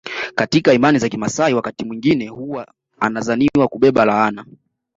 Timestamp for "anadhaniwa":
2.99-3.67